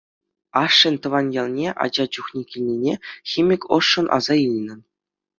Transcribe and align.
Ашшӗн 0.63 0.95
тӑван 1.01 1.25
ялне 1.41 1.67
ача 1.83 2.05
чухне 2.13 2.41
килнине 2.49 2.93
химик 3.29 3.61
ӑшшӑн 3.77 4.07
аса 4.17 4.35
илнӗ. 4.47 4.75